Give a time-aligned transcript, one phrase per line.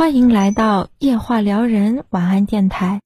[0.00, 3.02] 欢迎来到夜话撩人晚安电台。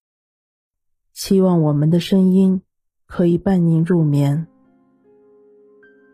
[1.12, 2.62] 希望我们的声音
[3.08, 4.46] 可以伴您入眠。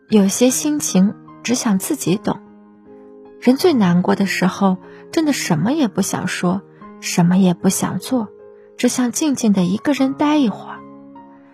[0.09, 1.13] 有些心情
[1.43, 2.39] 只想自己懂。
[3.39, 4.77] 人最难过的时候，
[5.11, 6.63] 真的什么也不想说，
[6.99, 8.29] 什么也不想做，
[8.75, 10.79] 只想静静的一个人待一会儿。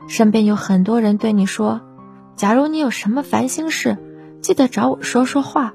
[0.07, 1.81] 身边有很多人对你说
[2.37, 3.97] ：“假如你有什么烦心事，
[4.41, 5.73] 记得找我说说话。”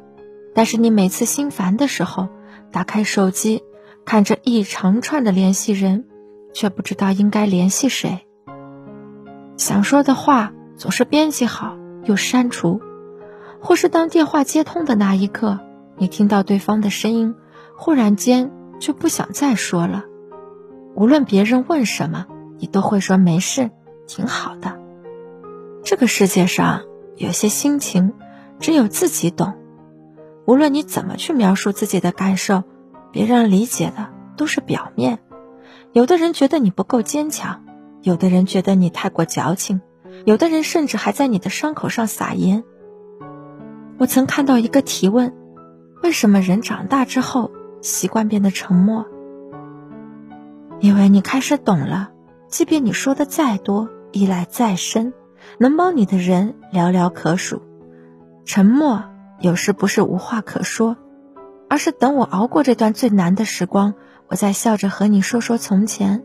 [0.57, 2.29] 但是你每次心烦的时候，
[2.72, 3.62] 打开手机，
[4.04, 6.07] 看着一长串的联系人，
[6.54, 8.26] 却不知道应该联系谁。
[9.57, 12.81] 想说的话总是编辑好又删除，
[13.61, 15.61] 或是当电话接通的那一刻，
[15.96, 17.35] 你听到对方的声音，
[17.76, 18.50] 忽然间
[18.81, 20.04] 就不想再说了。
[20.95, 22.26] 无论别人问什么，
[22.59, 23.70] 你都会说没事，
[24.07, 24.81] 挺好的。
[25.84, 26.82] 这个世界上
[27.17, 28.14] 有些心情，
[28.59, 29.54] 只有自己懂。
[30.45, 32.64] 无论你怎么去描述自己的感受，
[33.12, 35.21] 别人理解的都是表面。
[35.93, 37.65] 有的人觉得你不够坚强，
[38.03, 39.81] 有的人觉得你太过矫情，
[40.25, 42.65] 有的人甚至还在你的伤口上撒盐。
[43.99, 45.33] 我曾看到一个提问：
[46.03, 49.06] 为什么人长大之后习惯变得沉默？
[50.81, 52.11] 因为你开始懂了，
[52.49, 55.12] 即便你说的再多，依赖再深，
[55.59, 57.62] 能帮你的人寥寥可数，
[58.45, 59.05] 沉默。
[59.43, 60.97] 有时不是无话可说，
[61.69, 63.95] 而是等我熬过这段最难的时光，
[64.29, 66.23] 我再笑着和你说说从前。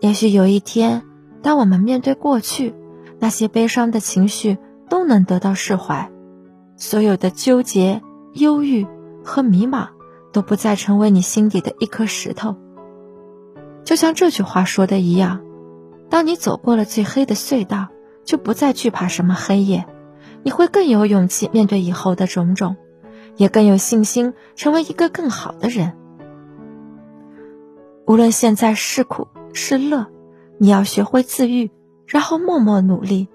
[0.00, 1.02] 也许有一天，
[1.42, 2.74] 当我们面对过去，
[3.18, 4.58] 那些悲伤的情绪
[4.90, 6.10] 都能得到释怀，
[6.76, 8.02] 所有的纠结、
[8.34, 8.86] 忧郁
[9.24, 9.88] 和迷茫
[10.30, 12.54] 都不再成为你心底的一颗石头。
[13.82, 15.40] 就像这句话说的一样，
[16.10, 17.88] 当你走过了最黑的隧道，
[18.26, 19.86] 就不再惧怕什么黑夜。
[20.44, 22.76] 你会更有勇气面对以后的种种，
[23.36, 25.96] 也更有信心成为一个更好的人。
[28.06, 30.06] 无论现在是苦是乐，
[30.58, 31.70] 你要学会自愈，
[32.06, 33.28] 然后默默努力，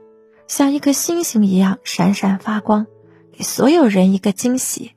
[0.48, 2.88] 像一颗星星一样闪闪发光，
[3.32, 4.94] 给所有人一个惊喜。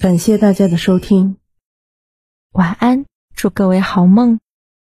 [0.00, 1.36] 感谢大家的收听，
[2.52, 4.38] 晚安，祝各位好梦。